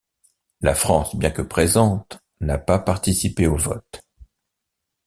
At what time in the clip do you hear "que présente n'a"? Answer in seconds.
1.29-2.57